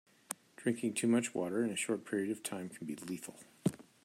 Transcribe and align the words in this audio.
Drinking 0.57 0.95
too 0.95 1.05
much 1.05 1.35
water 1.35 1.63
in 1.63 1.69
a 1.69 1.75
short 1.75 2.05
period 2.05 2.31
of 2.31 2.41
time 2.41 2.69
can 2.69 2.87
be 2.87 2.95
lethal. 2.95 3.35